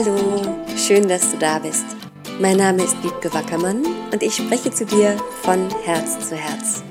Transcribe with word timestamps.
Hallo, 0.00 0.16
schön, 0.76 1.08
dass 1.08 1.32
du 1.32 1.38
da 1.38 1.58
bist. 1.58 1.84
Mein 2.38 2.58
Name 2.58 2.84
ist 2.84 3.02
Wiebke 3.02 3.34
Wackermann 3.34 3.84
und 4.12 4.22
ich 4.22 4.36
spreche 4.36 4.70
zu 4.70 4.86
dir 4.86 5.16
von 5.42 5.68
Herz 5.82 6.28
zu 6.28 6.36
Herz. 6.36 6.84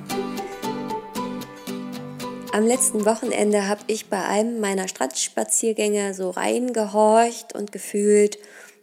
Am 2.52 2.66
letzten 2.66 3.06
Wochenende 3.06 3.70
habe 3.70 3.80
ich 3.88 4.10
bei 4.10 4.22
einem 4.26 4.60
meiner 4.60 4.90
Strandspaziergänge 4.90 6.14
so 6.14 6.32
reingehorcht 6.32 7.56
und 7.56 7.72
gefühlt 7.72 8.40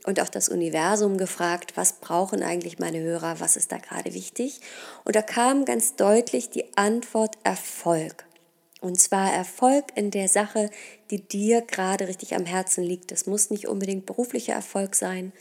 und 0.06 0.18
auch 0.23 0.30
das 0.30 0.48
Universum 0.48 1.18
gefragt, 1.18 1.72
was 1.75 2.00
brauchen 2.00 2.43
eigentlich 2.43 2.79
meine 2.79 3.00
Hörer, 3.00 3.41
was 3.41 3.59
ist 3.59 3.72
da 3.72 3.77
gerade 3.77 4.14
wichtig. 4.14 4.62
Und 5.04 5.16
da 5.16 5.20
kam 5.20 5.66
ganz 5.66 5.96
deutlich 5.96 6.48
die 6.48 6.64
Antwort 6.79 7.36
Erfolg. 7.43 8.25
Und 8.85 9.01
zwar 9.01 9.32
Erfolg 9.32 9.87
in 9.95 10.11
der 10.11 10.29
Sache, 10.29 10.69
die 11.11 11.27
dir 11.27 11.62
gerade 11.62 12.06
richtig 12.06 12.34
am 12.34 12.45
Herzen 12.45 12.84
liegt. 12.84 13.12
Das 13.12 13.25
muss 13.25 13.48
nicht 13.48 13.66
unbedingt 13.66 14.05
beruflicher 14.05 14.52
Erfolg 14.52 14.95
sein. 14.95 15.33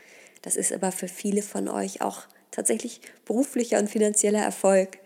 Das 0.42 0.56
ist 0.56 0.72
aber 0.72 0.94
für 0.94 1.10
viele 1.10 1.42
von 1.42 1.68
euch 1.68 2.02
auch 2.02 2.22
tatsächlich 2.52 3.02
beruflicher 3.26 3.80
und 3.80 3.90
finanzieller 3.90 4.40
Erfolg. 4.40 4.98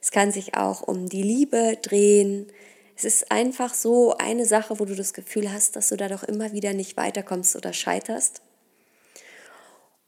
Es 0.00 0.12
kann 0.12 0.30
sich 0.30 0.54
auch 0.54 0.82
um 0.82 1.08
die 1.08 1.24
Liebe 1.24 1.76
drehen. 1.82 2.46
Es 2.96 3.02
ist 3.02 3.32
einfach 3.32 3.74
so 3.74 4.16
eine 4.16 4.46
Sache, 4.46 4.78
wo 4.78 4.84
du 4.84 4.94
das 4.94 5.12
Gefühl 5.12 5.52
hast, 5.52 5.74
dass 5.74 5.88
du 5.88 5.96
da 5.96 6.06
doch 6.06 6.22
immer 6.22 6.52
wieder 6.52 6.74
nicht 6.74 6.96
weiterkommst 6.96 7.56
oder 7.56 7.72
scheiterst. 7.72 8.42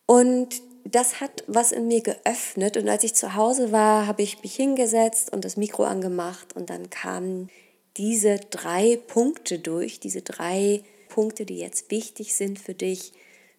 Und 0.06 0.62
das 0.84 1.20
hat 1.20 1.42
was 1.48 1.72
in 1.72 1.88
mir 1.88 2.02
geöffnet. 2.02 2.76
Und 2.76 2.88
als 2.88 3.02
ich 3.02 3.14
zu 3.14 3.34
Hause 3.34 3.72
war, 3.72 4.06
habe 4.06 4.22
ich 4.22 4.44
mich 4.44 4.54
hingesetzt 4.54 5.32
und 5.32 5.44
das 5.44 5.56
Mikro 5.56 5.82
angemacht 5.82 6.54
und 6.54 6.70
dann 6.70 6.88
kamen 6.88 7.50
diese 7.96 8.36
drei 8.38 8.96
Punkte 8.96 9.58
durch, 9.58 10.00
diese 10.00 10.22
drei 10.22 10.82
Punkte, 11.08 11.46
die 11.46 11.58
jetzt 11.58 11.90
wichtig 11.90 12.34
sind 12.34 12.58
für 12.58 12.74
dich, 12.74 13.12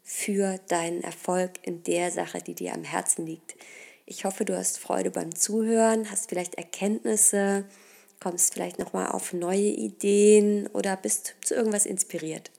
für 0.03 0.59
deinen 0.67 1.01
Erfolg 1.01 1.51
in 1.63 1.83
der 1.83 2.11
Sache, 2.11 2.39
die 2.39 2.53
dir 2.53 2.73
am 2.73 2.83
Herzen 2.83 3.25
liegt. 3.25 3.55
Ich 4.05 4.25
hoffe, 4.25 4.45
du 4.45 4.55
hast 4.55 4.77
Freude 4.77 5.09
beim 5.09 5.33
Zuhören, 5.33 6.11
hast 6.11 6.29
vielleicht 6.29 6.55
Erkenntnisse, 6.55 7.65
kommst 8.19 8.53
vielleicht 8.53 8.77
nochmal 8.77 9.07
auf 9.07 9.33
neue 9.33 9.71
Ideen 9.71 10.67
oder 10.67 10.95
bist 10.95 11.35
zu 11.43 11.55
irgendwas 11.55 11.85
inspiriert. 11.85 12.51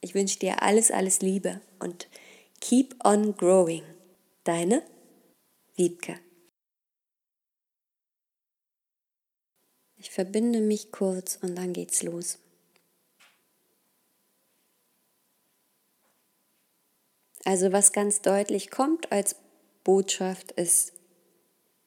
Ich 0.00 0.14
wünsche 0.14 0.38
dir 0.38 0.62
alles, 0.62 0.90
alles 0.90 1.22
Liebe 1.22 1.60
und 1.80 2.06
keep 2.60 2.94
on 3.04 3.36
growing. 3.36 3.82
Deine 4.44 4.82
Wiebke. 5.74 6.25
Ich 10.06 10.12
verbinde 10.12 10.60
mich 10.60 10.92
kurz 10.92 11.36
und 11.42 11.56
dann 11.56 11.72
geht's 11.72 12.04
los. 12.04 12.38
Also 17.44 17.72
was 17.72 17.92
ganz 17.92 18.22
deutlich 18.22 18.70
kommt 18.70 19.10
als 19.10 19.34
Botschaft 19.82 20.52
ist, 20.52 20.92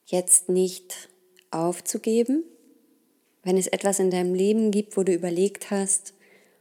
jetzt 0.05 0.49
nicht 0.49 1.07
aufzugeben, 1.49 2.43
wenn 3.43 3.57
es 3.57 3.67
etwas 3.67 3.99
in 3.99 4.11
deinem 4.11 4.33
Leben 4.33 4.71
gibt, 4.71 4.97
wo 4.97 5.03
du 5.03 5.13
überlegt 5.13 5.71
hast, 5.71 6.13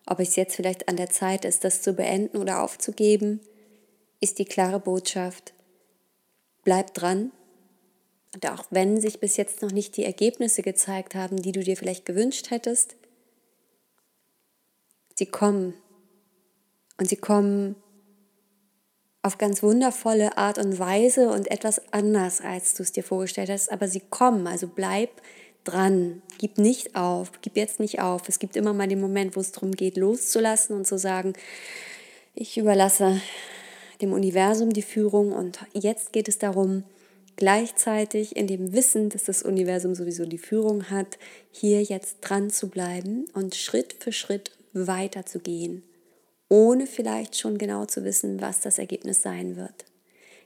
ob 0.06 0.20
es 0.20 0.36
jetzt 0.36 0.54
vielleicht 0.54 0.88
an 0.88 0.96
der 0.96 1.10
Zeit 1.10 1.44
ist, 1.44 1.64
das 1.64 1.82
zu 1.82 1.92
beenden 1.92 2.36
oder 2.36 2.62
aufzugeben, 2.62 3.40
ist 4.20 4.38
die 4.38 4.44
klare 4.44 4.78
Botschaft, 4.78 5.54
bleib 6.62 6.94
dran, 6.94 7.32
und 8.38 8.48
auch 8.52 8.66
wenn 8.70 9.00
sich 9.00 9.18
bis 9.18 9.36
jetzt 9.36 9.62
noch 9.62 9.72
nicht 9.72 9.96
die 9.96 10.04
Ergebnisse 10.04 10.62
gezeigt 10.62 11.16
haben, 11.16 11.42
die 11.42 11.50
du 11.50 11.58
dir 11.58 11.76
vielleicht 11.76 12.04
gewünscht 12.04 12.50
hättest, 12.50 12.94
sie 15.16 15.26
kommen. 15.26 15.74
Und 16.98 17.08
sie 17.08 17.16
kommen 17.16 17.74
auf 19.22 19.38
ganz 19.38 19.60
wundervolle 19.64 20.38
Art 20.38 20.58
und 20.58 20.78
Weise 20.78 21.30
und 21.30 21.50
etwas 21.50 21.92
anders, 21.92 22.40
als 22.40 22.74
du 22.74 22.84
es 22.84 22.92
dir 22.92 23.02
vorgestellt 23.02 23.50
hast. 23.50 23.72
Aber 23.72 23.88
sie 23.88 24.02
kommen, 24.08 24.46
also 24.46 24.68
bleib 24.68 25.10
dran. 25.64 26.22
Gib 26.38 26.58
nicht 26.58 26.94
auf, 26.94 27.32
gib 27.42 27.56
jetzt 27.56 27.80
nicht 27.80 28.00
auf. 28.00 28.28
Es 28.28 28.38
gibt 28.38 28.54
immer 28.54 28.72
mal 28.72 28.86
den 28.86 29.00
Moment, 29.00 29.34
wo 29.34 29.40
es 29.40 29.50
darum 29.50 29.72
geht, 29.72 29.96
loszulassen 29.96 30.76
und 30.76 30.86
zu 30.86 30.96
sagen, 30.96 31.32
ich 32.36 32.56
überlasse 32.56 33.20
dem 34.00 34.12
Universum 34.12 34.72
die 34.72 34.82
Führung 34.82 35.32
und 35.32 35.58
jetzt 35.72 36.12
geht 36.12 36.28
es 36.28 36.38
darum, 36.38 36.84
gleichzeitig 37.38 38.34
in 38.34 38.48
dem 38.48 38.72
Wissen, 38.72 39.10
dass 39.10 39.22
das 39.22 39.44
Universum 39.44 39.94
sowieso 39.94 40.26
die 40.26 40.38
Führung 40.38 40.90
hat, 40.90 41.18
hier 41.52 41.82
jetzt 41.82 42.18
dran 42.20 42.50
zu 42.50 42.68
bleiben 42.68 43.26
und 43.32 43.54
Schritt 43.54 43.94
für 44.00 44.10
Schritt 44.12 44.50
weiterzugehen, 44.72 45.84
ohne 46.48 46.88
vielleicht 46.88 47.38
schon 47.38 47.56
genau 47.56 47.86
zu 47.86 48.02
wissen, 48.02 48.40
was 48.40 48.60
das 48.60 48.78
Ergebnis 48.78 49.22
sein 49.22 49.56
wird. 49.56 49.84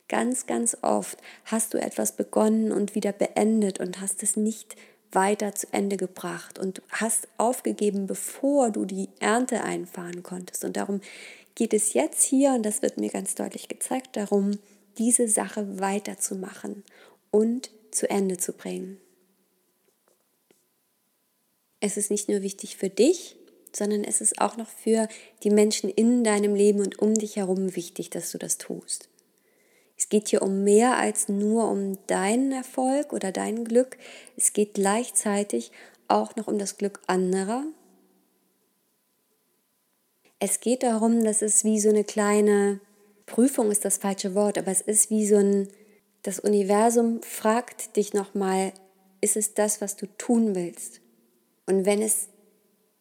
Ganz, 0.08 0.44
ganz 0.46 0.76
oft 0.82 1.16
hast 1.46 1.72
du 1.72 1.80
etwas 1.80 2.14
begonnen 2.14 2.72
und 2.72 2.94
wieder 2.94 3.12
beendet 3.12 3.80
und 3.80 4.02
hast 4.02 4.22
es 4.22 4.36
nicht 4.36 4.76
weiter 5.12 5.54
zu 5.54 5.68
Ende 5.72 5.96
gebracht 5.96 6.58
und 6.58 6.82
hast 6.90 7.26
aufgegeben, 7.38 8.06
bevor 8.06 8.70
du 8.70 8.84
die 8.84 9.08
Ernte 9.18 9.64
einfahren 9.64 10.22
konntest. 10.22 10.62
Und 10.66 10.76
darum 10.76 11.00
geht 11.54 11.72
es 11.72 11.94
jetzt 11.94 12.22
hier, 12.22 12.52
und 12.52 12.64
das 12.64 12.82
wird 12.82 12.98
mir 12.98 13.08
ganz 13.08 13.34
deutlich 13.34 13.68
gezeigt, 13.68 14.14
darum, 14.18 14.58
diese 14.98 15.28
Sache 15.28 15.80
weiterzumachen 15.80 16.84
und 17.30 17.70
zu 17.90 18.08
Ende 18.08 18.36
zu 18.36 18.52
bringen. 18.52 18.98
Es 21.80 21.96
ist 21.96 22.10
nicht 22.10 22.28
nur 22.28 22.42
wichtig 22.42 22.76
für 22.76 22.88
dich, 22.88 23.36
sondern 23.74 24.04
es 24.04 24.20
ist 24.20 24.40
auch 24.40 24.56
noch 24.56 24.68
für 24.68 25.08
die 25.42 25.50
Menschen 25.50 25.90
in 25.90 26.24
deinem 26.24 26.54
Leben 26.54 26.80
und 26.80 26.98
um 27.00 27.14
dich 27.14 27.36
herum 27.36 27.74
wichtig, 27.74 28.10
dass 28.10 28.30
du 28.30 28.38
das 28.38 28.58
tust. 28.58 29.08
Es 29.96 30.08
geht 30.08 30.28
hier 30.28 30.42
um 30.42 30.64
mehr 30.64 30.96
als 30.96 31.28
nur 31.28 31.68
um 31.68 31.98
deinen 32.06 32.52
Erfolg 32.52 33.12
oder 33.12 33.32
dein 33.32 33.64
Glück. 33.64 33.98
Es 34.36 34.52
geht 34.52 34.74
gleichzeitig 34.74 35.70
auch 36.08 36.36
noch 36.36 36.48
um 36.48 36.58
das 36.58 36.76
Glück 36.76 37.00
anderer. 37.06 37.64
Es 40.38 40.60
geht 40.60 40.82
darum, 40.82 41.22
dass 41.22 41.40
es 41.40 41.64
wie 41.64 41.78
so 41.78 41.88
eine 41.88 42.04
kleine 42.04 42.80
Prüfung 43.32 43.70
ist 43.70 43.86
das 43.86 43.96
falsche 43.96 44.34
Wort, 44.34 44.58
aber 44.58 44.70
es 44.70 44.82
ist 44.82 45.08
wie 45.08 45.26
so 45.26 45.36
ein, 45.36 45.68
das 46.22 46.38
Universum 46.38 47.22
fragt 47.22 47.96
dich 47.96 48.12
nochmal, 48.12 48.74
ist 49.22 49.36
es 49.36 49.54
das, 49.54 49.80
was 49.80 49.96
du 49.96 50.06
tun 50.18 50.54
willst? 50.54 51.00
Und 51.64 51.86
wenn 51.86 52.02
es 52.02 52.28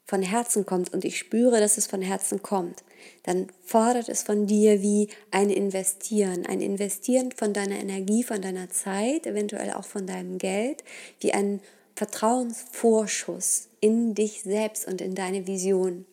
von 0.05 0.21
Herzen 0.21 0.65
kommt 0.65 0.93
und 0.93 1.03
ich 1.03 1.17
spüre, 1.17 1.59
dass 1.59 1.77
es 1.77 1.85
von 1.85 2.01
Herzen 2.01 2.41
kommt, 2.41 2.83
dann 3.23 3.47
fordert 3.61 4.07
es 4.07 4.23
von 4.23 4.47
dir 4.47 4.81
wie 4.81 5.09
ein 5.31 5.49
Investieren, 5.49 6.45
ein 6.45 6.61
Investieren 6.61 7.33
von 7.33 7.51
deiner 7.51 7.79
Energie, 7.79 8.23
von 8.23 8.41
deiner 8.41 8.69
Zeit, 8.69 9.27
eventuell 9.27 9.73
auch 9.73 9.85
von 9.85 10.07
deinem 10.07 10.37
Geld, 10.37 10.85
wie 11.19 11.33
ein 11.33 11.59
Vertrauensvorschuss 11.95 13.67
in 13.81 14.15
dich 14.15 14.43
selbst 14.43 14.87
und 14.87 15.01
in 15.01 15.13
deine 15.13 15.45
Vision. 15.45 16.05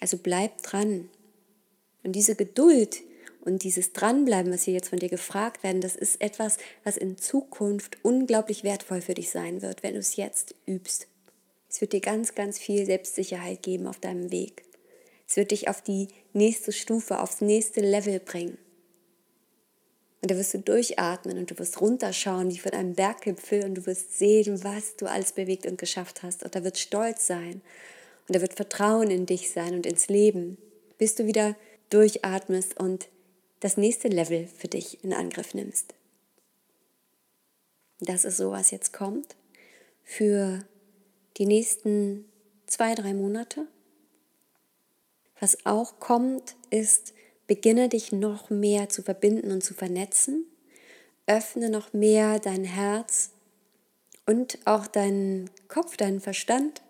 Also 0.00 0.18
bleib 0.18 0.60
dran. 0.64 1.08
Und 2.02 2.16
diese 2.16 2.34
Geduld, 2.34 3.00
und 3.44 3.62
dieses 3.62 3.92
Dranbleiben, 3.92 4.52
was 4.52 4.62
hier 4.62 4.74
jetzt 4.74 4.88
von 4.88 4.98
dir 4.98 5.08
gefragt 5.08 5.62
werden, 5.62 5.80
das 5.80 5.96
ist 5.96 6.20
etwas, 6.20 6.56
was 6.82 6.96
in 6.96 7.18
Zukunft 7.18 7.98
unglaublich 8.02 8.64
wertvoll 8.64 9.02
für 9.02 9.14
dich 9.14 9.30
sein 9.30 9.60
wird, 9.60 9.82
wenn 9.82 9.94
du 9.94 10.00
es 10.00 10.16
jetzt 10.16 10.54
übst. 10.66 11.08
Es 11.68 11.80
wird 11.80 11.92
dir 11.92 12.00
ganz, 12.00 12.34
ganz 12.34 12.58
viel 12.58 12.86
Selbstsicherheit 12.86 13.62
geben 13.62 13.86
auf 13.86 13.98
deinem 13.98 14.30
Weg. 14.30 14.62
Es 15.28 15.36
wird 15.36 15.50
dich 15.50 15.68
auf 15.68 15.82
die 15.82 16.08
nächste 16.32 16.72
Stufe, 16.72 17.20
aufs 17.20 17.40
nächste 17.40 17.80
Level 17.80 18.20
bringen. 18.20 18.58
Und 20.22 20.30
da 20.30 20.36
wirst 20.36 20.54
du 20.54 20.58
durchatmen 20.58 21.36
und 21.36 21.50
du 21.50 21.58
wirst 21.58 21.82
runterschauen 21.82 22.50
wie 22.50 22.58
von 22.58 22.72
einem 22.72 22.94
Berggipfel 22.94 23.64
und 23.64 23.74
du 23.74 23.86
wirst 23.86 24.18
sehen, 24.18 24.64
was 24.64 24.96
du 24.96 25.04
alles 25.04 25.32
bewegt 25.32 25.66
und 25.66 25.76
geschafft 25.76 26.22
hast. 26.22 26.44
Und 26.44 26.54
da 26.54 26.64
wird 26.64 26.78
Stolz 26.78 27.26
sein 27.26 27.60
und 28.26 28.36
da 28.36 28.40
wird 28.40 28.54
Vertrauen 28.54 29.10
in 29.10 29.26
dich 29.26 29.50
sein 29.50 29.74
und 29.74 29.84
ins 29.84 30.08
Leben, 30.08 30.56
bis 30.96 31.14
du 31.14 31.26
wieder 31.26 31.56
durchatmest 31.90 32.80
und 32.80 33.08
das 33.64 33.78
nächste 33.78 34.08
Level 34.08 34.46
für 34.46 34.68
dich 34.68 35.02
in 35.02 35.14
Angriff 35.14 35.54
nimmst. 35.54 35.94
Das 37.98 38.26
ist 38.26 38.36
so, 38.36 38.50
was 38.50 38.70
jetzt 38.70 38.92
kommt 38.92 39.36
für 40.02 40.66
die 41.38 41.46
nächsten 41.46 42.26
zwei, 42.66 42.94
drei 42.94 43.14
Monate. 43.14 43.66
Was 45.40 45.64
auch 45.64 45.98
kommt, 45.98 46.56
ist, 46.68 47.14
beginne 47.46 47.88
dich 47.88 48.12
noch 48.12 48.50
mehr 48.50 48.90
zu 48.90 49.00
verbinden 49.00 49.50
und 49.50 49.64
zu 49.64 49.72
vernetzen. 49.72 50.44
Öffne 51.26 51.70
noch 51.70 51.94
mehr 51.94 52.40
dein 52.40 52.64
Herz 52.64 53.30
und 54.26 54.58
auch 54.66 54.86
deinen 54.86 55.48
Kopf, 55.68 55.96
deinen 55.96 56.20
Verstand, 56.20 56.82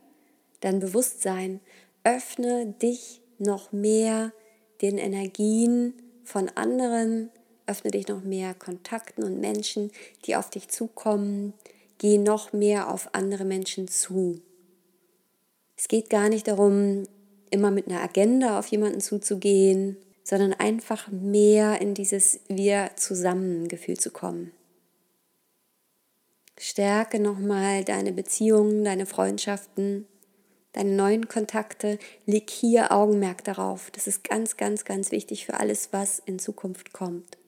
dein 0.58 0.80
Bewusstsein. 0.80 1.60
Öffne 2.02 2.66
dich 2.66 3.20
noch 3.38 3.70
mehr 3.70 4.32
den 4.82 4.98
Energien 4.98 5.94
von 6.24 6.48
anderen, 6.54 7.30
öffne 7.66 7.90
dich 7.90 8.08
noch 8.08 8.22
mehr 8.22 8.54
Kontakten 8.54 9.24
und 9.24 9.40
Menschen, 9.40 9.90
die 10.24 10.36
auf 10.36 10.50
dich 10.50 10.68
zukommen, 10.68 11.54
geh 11.98 12.18
noch 12.18 12.52
mehr 12.52 12.92
auf 12.92 13.14
andere 13.14 13.44
Menschen 13.44 13.88
zu. 13.88 14.40
Es 15.76 15.88
geht 15.88 16.10
gar 16.10 16.28
nicht 16.28 16.48
darum, 16.48 17.04
immer 17.50 17.70
mit 17.70 17.88
einer 17.88 18.02
Agenda 18.02 18.58
auf 18.58 18.66
jemanden 18.66 19.00
zuzugehen, 19.00 19.96
sondern 20.22 20.54
einfach 20.54 21.08
mehr 21.10 21.80
in 21.80 21.94
dieses 21.94 22.40
Wir 22.48 22.90
zusammen 22.96 23.68
Gefühl 23.68 23.98
zu 23.98 24.10
kommen. 24.10 24.52
Stärke 26.58 27.20
nochmal 27.20 27.84
deine 27.84 28.12
Beziehungen, 28.12 28.84
deine 28.84 29.06
Freundschaften, 29.06 30.06
deine 30.74 30.92
neuen 30.92 31.28
Kontakte. 31.28 31.98
Leg 32.26 32.50
hier 32.50 32.92
Augenmerk 32.92 33.42
darauf. 33.44 33.90
Das 33.92 34.06
ist 34.06 34.22
ganz, 34.22 34.56
ganz, 34.56 34.84
ganz 34.84 35.10
wichtig 35.10 35.46
für 35.46 35.54
alles, 35.54 35.88
was 35.92 36.20
in 36.26 36.38
Zukunft 36.38 36.92
kommt. 36.92 37.38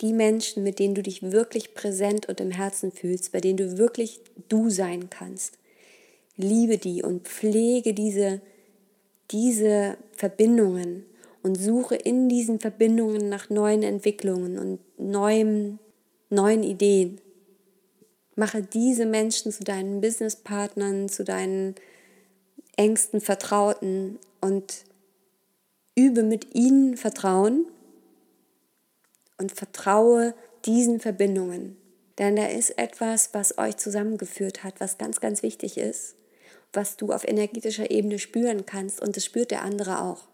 Die 0.00 0.12
Menschen, 0.12 0.62
mit 0.62 0.78
denen 0.78 0.94
du 0.94 1.02
dich 1.02 1.22
wirklich 1.22 1.74
präsent 1.74 2.26
und 2.28 2.40
im 2.40 2.50
Herzen 2.50 2.90
fühlst, 2.90 3.32
bei 3.32 3.40
denen 3.40 3.58
du 3.58 3.78
wirklich 3.78 4.20
du 4.48 4.70
sein 4.70 5.10
kannst. 5.10 5.58
Liebe 6.36 6.78
die 6.78 7.02
und 7.02 7.28
pflege 7.28 7.92
diese, 7.92 8.40
diese 9.30 9.98
Verbindungen 10.12 11.04
und 11.42 11.56
suche 11.56 11.96
in 11.96 12.30
diesen 12.30 12.60
Verbindungen 12.60 13.28
nach 13.28 13.50
neuen 13.50 13.82
Entwicklungen 13.82 14.58
und 14.58 14.80
neuen, 14.98 15.78
neuen 16.30 16.62
Ideen. 16.62 17.20
Mache 18.40 18.62
diese 18.62 19.04
Menschen 19.04 19.52
zu 19.52 19.64
deinen 19.64 20.00
Businesspartnern, 20.00 21.10
zu 21.10 21.24
deinen 21.24 21.74
engsten 22.74 23.20
Vertrauten 23.20 24.18
und 24.40 24.86
übe 25.94 26.22
mit 26.22 26.54
ihnen 26.54 26.96
Vertrauen 26.96 27.66
und 29.36 29.52
vertraue 29.52 30.32
diesen 30.64 31.00
Verbindungen. 31.00 31.76
Denn 32.16 32.34
da 32.34 32.46
ist 32.46 32.78
etwas, 32.78 33.34
was 33.34 33.58
euch 33.58 33.76
zusammengeführt 33.76 34.64
hat, 34.64 34.80
was 34.80 34.96
ganz, 34.96 35.20
ganz 35.20 35.42
wichtig 35.42 35.76
ist, 35.76 36.14
was 36.72 36.96
du 36.96 37.12
auf 37.12 37.28
energetischer 37.28 37.90
Ebene 37.90 38.18
spüren 38.18 38.64
kannst 38.64 39.02
und 39.02 39.18
das 39.18 39.26
spürt 39.26 39.50
der 39.50 39.60
andere 39.60 40.00
auch. 40.00 40.28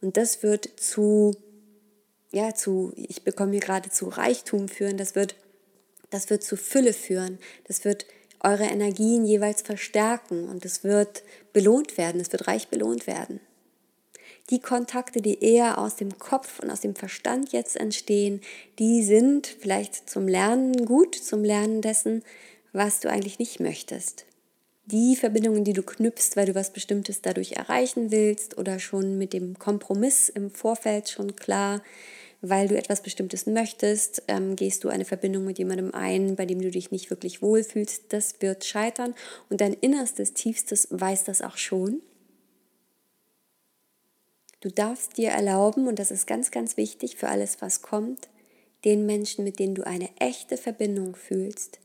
Und 0.00 0.16
das 0.16 0.42
wird 0.42 0.68
zu, 0.80 1.36
ja, 2.32 2.56
zu, 2.56 2.92
ich 2.96 3.22
bekomme 3.22 3.52
hier 3.52 3.60
gerade 3.60 3.88
zu 3.88 4.08
Reichtum 4.08 4.66
führen, 4.66 4.96
das 4.96 5.14
wird 5.14 5.36
das 6.10 6.30
wird 6.30 6.42
zu 6.42 6.56
Fülle 6.56 6.92
führen. 6.92 7.38
Das 7.64 7.84
wird 7.84 8.06
eure 8.40 8.64
Energien 8.64 9.24
jeweils 9.24 9.62
verstärken 9.62 10.48
und 10.48 10.64
es 10.64 10.82
wird 10.82 11.22
belohnt 11.52 11.98
werden, 11.98 12.20
es 12.20 12.32
wird 12.32 12.46
reich 12.48 12.68
belohnt 12.68 13.06
werden. 13.06 13.40
Die 14.50 14.60
Kontakte, 14.60 15.22
die 15.22 15.44
eher 15.44 15.78
aus 15.78 15.94
dem 15.96 16.18
Kopf 16.18 16.58
und 16.58 16.70
aus 16.70 16.80
dem 16.80 16.96
Verstand 16.96 17.52
jetzt 17.52 17.76
entstehen, 17.76 18.40
die 18.78 19.04
sind 19.04 19.46
vielleicht 19.46 20.10
zum 20.10 20.26
Lernen 20.26 20.86
gut, 20.86 21.14
zum 21.14 21.44
Lernen 21.44 21.82
dessen, 21.82 22.24
was 22.72 23.00
du 23.00 23.08
eigentlich 23.08 23.38
nicht 23.38 23.60
möchtest. 23.60 24.26
Die 24.86 25.14
Verbindungen, 25.14 25.62
die 25.62 25.72
du 25.72 25.84
knüpfst, 25.84 26.32
weil 26.34 26.46
du 26.46 26.54
was 26.56 26.72
Bestimmtes 26.72 27.22
dadurch 27.22 27.52
erreichen 27.52 28.10
willst 28.10 28.58
oder 28.58 28.80
schon 28.80 29.18
mit 29.18 29.32
dem 29.32 29.56
Kompromiss 29.56 30.28
im 30.28 30.50
Vorfeld 30.50 31.08
schon 31.08 31.36
klar 31.36 31.80
weil 32.42 32.68
du 32.68 32.76
etwas 32.76 33.02
Bestimmtes 33.02 33.46
möchtest, 33.46 34.22
ähm, 34.28 34.56
gehst 34.56 34.84
du 34.84 34.88
eine 34.88 35.04
Verbindung 35.04 35.44
mit 35.44 35.58
jemandem 35.58 35.94
ein, 35.94 36.36
bei 36.36 36.46
dem 36.46 36.60
du 36.60 36.70
dich 36.70 36.90
nicht 36.90 37.10
wirklich 37.10 37.42
wohlfühlst. 37.42 38.04
Das 38.12 38.40
wird 38.40 38.64
scheitern 38.64 39.14
und 39.48 39.60
dein 39.60 39.74
Innerstes, 39.74 40.32
Tiefstes 40.32 40.88
weiß 40.90 41.24
das 41.24 41.42
auch 41.42 41.56
schon. 41.56 42.00
Du 44.60 44.70
darfst 44.70 45.16
dir 45.16 45.30
erlauben, 45.30 45.88
und 45.88 45.98
das 45.98 46.10
ist 46.10 46.26
ganz, 46.26 46.50
ganz 46.50 46.76
wichtig 46.76 47.16
für 47.16 47.28
alles, 47.28 47.62
was 47.62 47.80
kommt, 47.80 48.28
den 48.84 49.06
Menschen, 49.06 49.44
mit 49.44 49.58
denen 49.58 49.74
du 49.74 49.86
eine 49.86 50.08
echte 50.18 50.56
Verbindung 50.56 51.16
fühlst, 51.16 51.78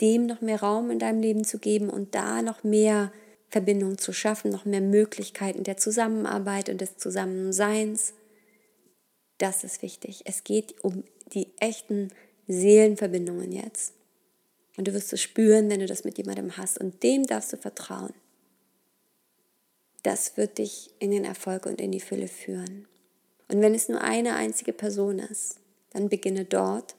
dem 0.00 0.26
noch 0.26 0.40
mehr 0.40 0.60
Raum 0.60 0.90
in 0.90 0.98
deinem 0.98 1.20
Leben 1.20 1.44
zu 1.44 1.58
geben 1.58 1.90
und 1.90 2.14
da 2.14 2.40
noch 2.40 2.64
mehr 2.64 3.12
Verbindung 3.50 3.98
zu 3.98 4.14
schaffen, 4.14 4.50
noch 4.50 4.64
mehr 4.64 4.80
Möglichkeiten 4.80 5.62
der 5.62 5.76
Zusammenarbeit 5.76 6.70
und 6.70 6.80
des 6.80 6.96
Zusammenseins 6.96 8.14
das 9.42 9.64
ist 9.64 9.82
wichtig. 9.82 10.22
Es 10.24 10.44
geht 10.44 10.82
um 10.84 11.02
die 11.32 11.48
echten 11.58 12.08
Seelenverbindungen 12.46 13.50
jetzt. 13.50 13.94
Und 14.76 14.86
du 14.86 14.94
wirst 14.94 15.12
es 15.12 15.20
spüren, 15.20 15.68
wenn 15.68 15.80
du 15.80 15.86
das 15.86 16.04
mit 16.04 16.16
jemandem 16.16 16.56
hast. 16.56 16.78
Und 16.78 17.02
dem 17.02 17.26
darfst 17.26 17.52
du 17.52 17.56
vertrauen. 17.56 18.14
Das 20.04 20.36
wird 20.36 20.58
dich 20.58 20.90
in 21.00 21.10
den 21.10 21.24
Erfolg 21.24 21.66
und 21.66 21.80
in 21.80 21.90
die 21.90 22.00
Fülle 22.00 22.28
führen. 22.28 22.86
Und 23.48 23.60
wenn 23.60 23.74
es 23.74 23.88
nur 23.88 24.00
eine 24.00 24.34
einzige 24.36 24.72
Person 24.72 25.18
ist, 25.18 25.58
dann 25.90 26.08
beginne 26.08 26.44
dort, 26.44 26.94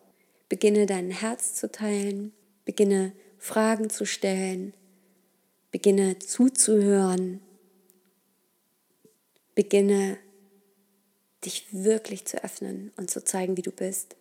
beginne 0.49 0.85
dein 0.85 1.11
Herz 1.11 1.55
zu 1.55 1.71
teilen, 1.71 2.33
beginne 2.65 3.13
Fragen 3.39 3.89
zu 3.89 4.05
stellen, 4.05 4.73
beginne 5.71 6.19
zuzuhören, 6.19 7.41
beginne 9.55 10.17
dich 11.45 11.67
wirklich 11.71 12.25
zu 12.25 12.43
öffnen 12.43 12.91
und 12.97 13.11
zu 13.11 13.23
zeigen, 13.23 13.57
wie 13.57 13.61
du 13.61 13.71
bist. 13.71 14.15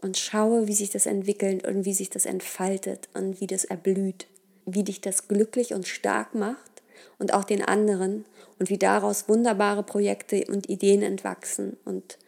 Und 0.00 0.18
schaue, 0.18 0.66
wie 0.66 0.74
sich 0.74 0.90
das 0.90 1.06
entwickelt 1.06 1.66
und 1.66 1.84
wie 1.84 1.94
sich 1.94 2.10
das 2.10 2.26
entfaltet 2.26 3.08
und 3.14 3.40
wie 3.40 3.46
das 3.46 3.64
erblüht, 3.64 4.26
wie 4.66 4.84
dich 4.84 5.00
das 5.00 5.28
glücklich 5.28 5.72
und 5.72 5.88
stark 5.88 6.34
macht 6.34 6.82
und 7.18 7.32
auch 7.32 7.44
den 7.44 7.62
anderen 7.62 8.26
und 8.58 8.70
wie 8.70 8.78
daraus 8.78 9.28
wunderbare 9.28 9.82
Projekte 9.82 10.44
und 10.48 10.68
Ideen 10.68 11.02
entwachsen 11.02 11.76
und 11.84 12.18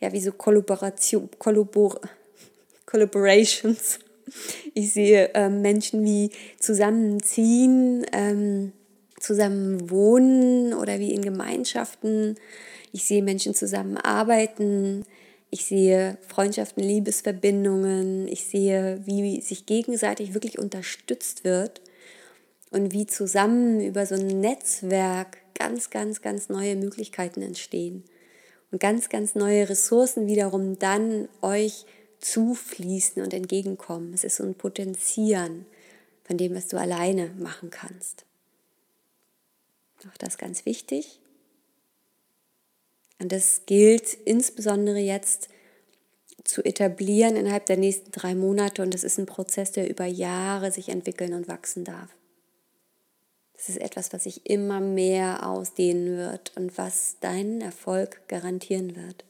ja, 0.00 0.12
wie 0.12 0.20
so 0.20 0.32
Kollaboration, 0.32 1.30
Kollabor 1.38 2.00
Collaborations. 2.86 4.00
Ich 4.74 4.92
sehe 4.92 5.32
äh, 5.34 5.48
Menschen 5.48 6.04
wie 6.04 6.30
zusammenziehen, 6.58 8.04
ähm, 8.12 8.72
zusammen 9.24 9.90
wohnen 9.90 10.74
oder 10.74 10.98
wie 10.98 11.12
in 11.12 11.22
Gemeinschaften. 11.22 12.36
Ich 12.92 13.04
sehe 13.04 13.22
Menschen 13.22 13.54
zusammenarbeiten. 13.54 15.04
Ich 15.50 15.64
sehe 15.64 16.18
Freundschaften, 16.26 16.82
Liebesverbindungen. 16.82 18.28
Ich 18.28 18.46
sehe, 18.46 19.00
wie 19.04 19.40
sich 19.40 19.66
gegenseitig 19.66 20.34
wirklich 20.34 20.58
unterstützt 20.58 21.44
wird 21.44 21.80
und 22.70 22.92
wie 22.92 23.06
zusammen 23.06 23.80
über 23.80 24.04
so 24.04 24.14
ein 24.14 24.40
Netzwerk 24.40 25.38
ganz, 25.56 25.90
ganz, 25.90 26.22
ganz 26.22 26.48
neue 26.48 26.76
Möglichkeiten 26.76 27.40
entstehen 27.40 28.04
und 28.72 28.80
ganz, 28.80 29.08
ganz 29.08 29.34
neue 29.34 29.68
Ressourcen 29.68 30.26
wiederum 30.26 30.78
dann 30.78 31.28
euch 31.40 31.86
zufließen 32.18 33.22
und 33.22 33.32
entgegenkommen. 33.32 34.12
Es 34.12 34.24
ist 34.24 34.36
so 34.36 34.44
ein 34.44 34.54
Potenzieren 34.54 35.66
von 36.24 36.36
dem, 36.36 36.54
was 36.54 36.68
du 36.68 36.78
alleine 36.78 37.30
machen 37.38 37.70
kannst. 37.70 38.24
Auch 40.10 40.16
das 40.18 40.38
ganz 40.38 40.66
wichtig. 40.66 41.20
Und 43.20 43.32
das 43.32 43.62
gilt 43.66 44.14
insbesondere 44.14 44.98
jetzt 44.98 45.48
zu 46.44 46.62
etablieren 46.64 47.36
innerhalb 47.36 47.66
der 47.66 47.76
nächsten 47.76 48.10
drei 48.10 48.34
Monate. 48.34 48.82
Und 48.82 48.92
das 48.92 49.04
ist 49.04 49.18
ein 49.18 49.26
Prozess, 49.26 49.72
der 49.72 49.88
über 49.88 50.04
Jahre 50.04 50.70
sich 50.70 50.88
entwickeln 50.88 51.32
und 51.32 51.48
wachsen 51.48 51.84
darf. 51.84 52.10
Das 53.54 53.68
ist 53.68 53.78
etwas, 53.78 54.12
was 54.12 54.24
sich 54.24 54.44
immer 54.46 54.80
mehr 54.80 55.48
ausdehnen 55.48 56.18
wird 56.18 56.52
und 56.56 56.76
was 56.76 57.18
deinen 57.20 57.60
Erfolg 57.60 58.28
garantieren 58.28 58.96
wird. 58.96 59.24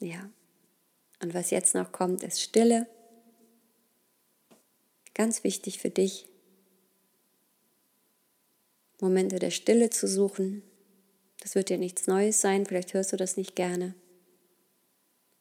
Ja. 0.00 0.28
Und 1.22 1.34
was 1.34 1.50
jetzt 1.50 1.74
noch 1.74 1.90
kommt, 1.90 2.22
ist 2.22 2.42
Stille. 2.42 2.86
Ganz 5.14 5.42
wichtig 5.42 5.78
für 5.78 5.90
dich, 5.90 6.28
Momente 9.04 9.38
der 9.38 9.50
Stille 9.50 9.90
zu 9.90 10.08
suchen. 10.08 10.62
Das 11.40 11.54
wird 11.54 11.68
dir 11.68 11.76
nichts 11.76 12.06
Neues 12.06 12.40
sein, 12.40 12.64
vielleicht 12.64 12.94
hörst 12.94 13.12
du 13.12 13.18
das 13.18 13.36
nicht 13.36 13.54
gerne. 13.54 13.94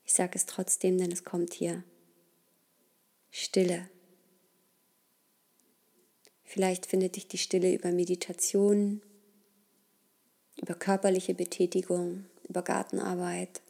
Ich 0.03 0.13
sage 0.13 0.33
es 0.35 0.45
trotzdem, 0.45 0.97
denn 0.97 1.13
es 1.13 1.23
kommt 1.23 1.53
hier. 1.53 1.81
Stille. 3.31 3.89
Vielleicht 6.43 6.85
findet 6.85 7.15
dich 7.15 7.29
die 7.29 7.37
Stille 7.37 7.73
über 7.73 7.93
Meditation, 7.93 9.01
über 10.61 10.75
körperliche 10.75 11.33
Betätigung, 11.33 12.25
über 12.49 12.63
Gartenarbeit, 12.63 13.61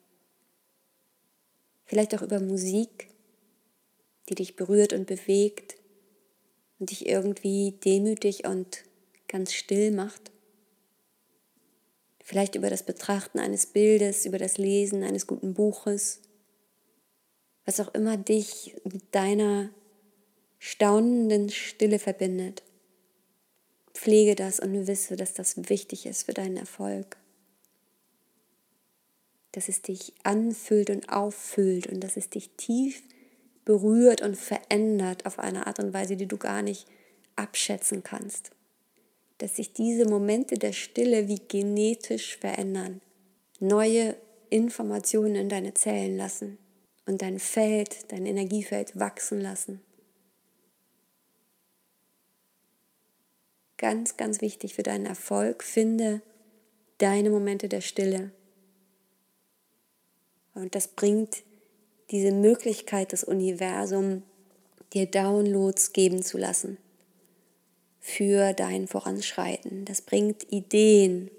vielleicht 1.85 2.15
auch 2.15 2.23
über 2.23 2.39
Musik, 2.39 3.09
die 4.27 4.35
dich 4.35 4.55
berührt 4.55 4.91
und 4.91 5.05
bewegt 5.05 5.75
und 6.79 6.89
dich 6.89 7.05
irgendwie 7.05 7.73
demütig 7.85 8.45
und 8.45 8.85
ganz 9.33 9.51
still 9.51 9.91
macht. 9.91 10.31
Vielleicht 12.23 12.53
über 12.55 12.69
das 12.69 12.83
Betrachten 12.83 13.39
eines 13.39 13.65
Bildes, 13.65 14.27
über 14.27 14.37
das 14.37 14.57
Lesen 14.59 15.03
eines 15.03 15.25
guten 15.25 15.55
Buches, 15.55 16.21
was 17.65 17.79
auch 17.79 17.93
immer 17.95 18.15
dich 18.15 18.75
mit 18.85 19.03
deiner 19.11 19.71
staunenden 20.59 21.49
Stille 21.49 21.97
verbindet. 21.97 22.61
Pflege 23.93 24.35
das 24.35 24.59
und 24.59 24.87
wisse, 24.87 25.15
dass 25.15 25.33
das 25.33 25.67
wichtig 25.67 26.05
ist 26.05 26.23
für 26.23 26.33
deinen 26.33 26.57
Erfolg. 26.57 27.17
Dass 29.51 29.67
es 29.67 29.81
dich 29.81 30.13
anfüllt 30.23 30.91
und 30.91 31.09
auffüllt 31.09 31.87
und 31.87 32.01
dass 32.01 32.17
es 32.17 32.29
dich 32.29 32.51
tief 32.51 33.01
berührt 33.65 34.21
und 34.21 34.37
verändert 34.37 35.25
auf 35.25 35.39
eine 35.39 35.65
Art 35.65 35.79
und 35.79 35.91
Weise, 35.91 36.17
die 36.17 36.27
du 36.27 36.37
gar 36.37 36.61
nicht 36.61 36.85
abschätzen 37.35 38.03
kannst 38.03 38.51
dass 39.43 39.57
sich 39.57 39.73
diese 39.73 40.07
Momente 40.07 40.55
der 40.55 40.71
Stille 40.71 41.27
wie 41.27 41.41
genetisch 41.50 42.38
verändern, 42.38 43.01
neue 43.59 44.15
Informationen 44.50 45.35
in 45.35 45.50
deine 45.50 45.73
Zellen 45.73 46.15
lassen 46.15 46.57
und 47.05 47.21
dein 47.21 47.39
Feld, 47.39 48.09
dein 48.13 48.25
Energiefeld 48.25 48.97
wachsen 48.97 49.41
lassen. 49.41 49.81
Ganz, 53.75 54.15
ganz 54.15 54.39
wichtig 54.39 54.75
für 54.75 54.83
deinen 54.83 55.05
Erfolg, 55.05 55.62
finde 55.62 56.21
deine 56.97 57.29
Momente 57.29 57.67
der 57.67 57.81
Stille. 57.81 58.31
Und 60.53 60.73
das 60.73 60.88
bringt 60.88 61.43
diese 62.12 62.31
Möglichkeit, 62.31 63.12
das 63.12 63.25
Universum 63.25 64.23
dir 64.93 65.05
Downloads 65.05 65.91
geben 65.91 66.23
zu 66.23 66.38
lassen 66.38 66.77
für 68.05 68.51
dein 68.51 68.89
Voranschreiten. 68.89 69.86
Das 69.86 70.01
bringt 70.01 70.51
Ideen. 70.51 71.31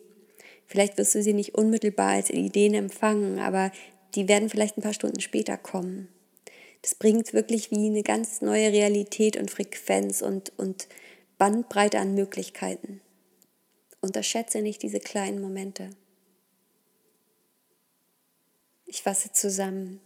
Vielleicht 0.66 0.96
wirst 0.96 1.14
du 1.14 1.22
sie 1.22 1.34
nicht 1.34 1.54
unmittelbar 1.54 2.12
als 2.12 2.30
Ideen 2.30 2.72
empfangen, 2.72 3.38
aber 3.38 3.70
die 4.14 4.28
werden 4.28 4.48
vielleicht 4.48 4.78
ein 4.78 4.82
paar 4.82 4.94
Stunden 4.94 5.20
später 5.20 5.58
kommen. 5.58 6.08
Das 6.80 6.94
bringt 6.94 7.34
wirklich 7.34 7.70
wie 7.70 7.86
eine 7.86 8.02
ganz 8.02 8.40
neue 8.40 8.72
Realität 8.72 9.36
und 9.36 9.50
Frequenz 9.50 10.22
und, 10.22 10.52
und 10.56 10.88
Bandbreite 11.36 11.98
an 11.98 12.14
Möglichkeiten. 12.14 13.02
Unterschätze 14.00 14.62
nicht 14.62 14.82
diese 14.82 15.00
kleinen 15.00 15.42
Momente. 15.42 15.90
Ich 18.86 19.02
fasse 19.02 19.32
zusammen. 19.32 20.00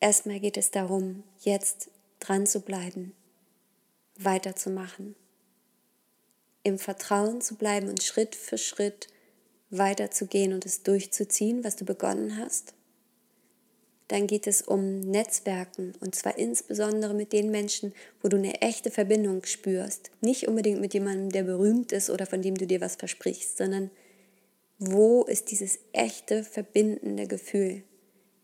Erstmal 0.00 0.40
geht 0.40 0.56
es 0.56 0.72
darum, 0.72 1.22
jetzt 1.38 1.88
dran 2.18 2.46
zu 2.46 2.62
bleiben, 2.62 3.12
weiterzumachen, 4.18 5.14
im 6.62 6.78
Vertrauen 6.78 7.40
zu 7.40 7.56
bleiben 7.56 7.88
und 7.88 8.02
Schritt 8.02 8.34
für 8.34 8.58
Schritt 8.58 9.08
weiterzugehen 9.70 10.52
und 10.52 10.66
es 10.66 10.82
durchzuziehen, 10.82 11.64
was 11.64 11.76
du 11.76 11.84
begonnen 11.84 12.36
hast. 12.36 12.74
Dann 14.08 14.26
geht 14.26 14.48
es 14.48 14.62
um 14.62 14.98
Netzwerken 15.00 15.92
und 16.00 16.16
zwar 16.16 16.36
insbesondere 16.36 17.14
mit 17.14 17.32
den 17.32 17.52
Menschen, 17.52 17.94
wo 18.20 18.28
du 18.28 18.36
eine 18.36 18.60
echte 18.60 18.90
Verbindung 18.90 19.44
spürst. 19.44 20.10
Nicht 20.20 20.48
unbedingt 20.48 20.80
mit 20.80 20.94
jemandem, 20.94 21.30
der 21.30 21.44
berühmt 21.44 21.92
ist 21.92 22.10
oder 22.10 22.26
von 22.26 22.42
dem 22.42 22.56
du 22.56 22.66
dir 22.66 22.80
was 22.80 22.96
versprichst, 22.96 23.56
sondern 23.56 23.90
wo 24.80 25.22
ist 25.24 25.52
dieses 25.52 25.78
echte 25.92 26.42
verbindende 26.42 27.28
Gefühl? 27.28 27.84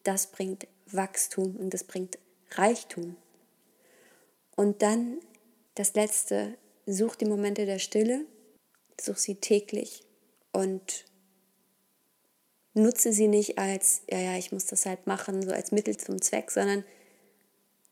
Das 0.04 0.28
bringt 0.28 0.68
Wachstum 0.92 1.56
und 1.56 1.74
das 1.74 1.82
bringt 1.82 2.16
Reichtum. 2.52 3.16
Und 4.54 4.82
dann 4.82 5.18
das 5.74 5.94
Letzte, 5.94 6.56
such 6.86 7.16
die 7.16 7.26
Momente 7.26 7.66
der 7.66 7.78
Stille, 7.78 8.24
such 9.00 9.18
sie 9.18 9.34
täglich 9.36 10.04
und 10.52 11.04
nutze 12.74 13.12
sie 13.12 13.28
nicht 13.28 13.58
als, 13.58 14.02
ja, 14.10 14.18
ja, 14.18 14.38
ich 14.38 14.52
muss 14.52 14.66
das 14.66 14.86
halt 14.86 15.06
machen, 15.06 15.42
so 15.42 15.50
als 15.50 15.72
Mittel 15.72 15.96
zum 15.96 16.20
Zweck, 16.20 16.50
sondern 16.50 16.84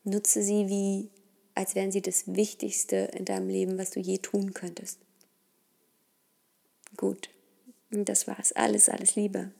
nutze 0.03 0.41
sie 0.41 0.67
wie, 0.67 1.09
als 1.55 1.75
wären 1.75 1.91
sie 1.91 2.01
das 2.01 2.35
Wichtigste 2.35 3.09
in 3.13 3.25
deinem 3.25 3.49
Leben, 3.49 3.77
was 3.77 3.91
du 3.91 3.99
je 3.99 4.19
tun 4.19 4.53
könntest. 4.53 4.99
Gut, 6.97 7.29
das 7.89 8.27
war's. 8.27 8.51
Alles, 8.53 8.89
alles 8.89 9.15
Liebe. 9.15 9.51